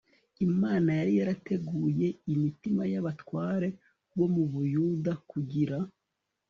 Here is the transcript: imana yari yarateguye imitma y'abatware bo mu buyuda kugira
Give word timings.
imana 0.47 0.89
yari 0.99 1.11
yarateguye 1.19 2.07
imitma 2.33 2.83
y'abatware 2.93 3.67
bo 4.17 4.27
mu 4.33 4.43
buyuda 4.51 5.11
kugira 5.29 5.77